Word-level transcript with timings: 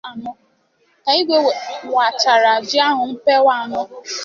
Ka 1.03 1.11
Igwe 1.21 1.37
wachaara 1.95 2.51
ji 2.67 2.77
ahụ 2.87 3.03
mpewa 3.11 3.53
anọ 3.61 3.81